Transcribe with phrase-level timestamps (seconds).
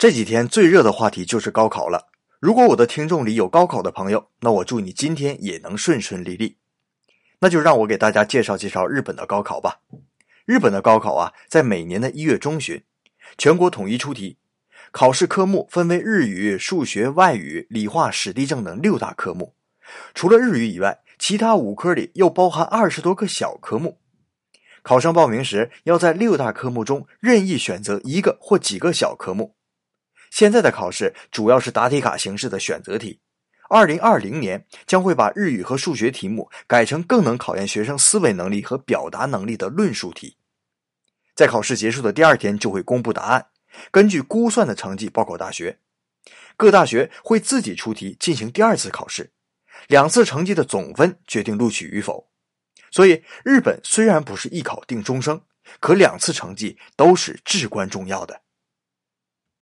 [0.00, 2.06] 这几天最热的话题就是高考了。
[2.38, 6.56] 如果我的听众里有高考的朋友，那我祝你今天也能顺顺利利。
[7.40, 9.80] 那就让我给大家介绍介绍日本的高考吧。
[10.46, 12.82] 日本的高考啊，在每年的一月中旬，
[13.36, 14.38] 全国统一出题，
[14.90, 19.54] 考试科目分为日语、数学、外语、理化、史地政等六大科目。
[20.14, 23.98] 除了日语以外，其他五科里又包含二十多个小科目。
[24.82, 29.56] 考生报名时要在六大科目中任意选择一个或几个小科目。
[30.30, 33.20] 现在的考试主要是答题卡形式的选择题，
[33.68, 40.36] 二零二零年将会把日语和数学题目改成更能考验学生思维能力和表达能力的论述题。
[41.34, 43.46] 在考试结束的第二天就会公布答案，
[43.90, 45.78] 根据估算的成绩报考大学。
[46.56, 49.32] 各大学会自己出题进行第二次考试，
[49.88, 52.28] 两次成绩的总分决定录取与否。
[52.90, 55.42] 所以，日本虽然不是一考定终生，
[55.78, 58.42] 可两次成绩都是至关重要的。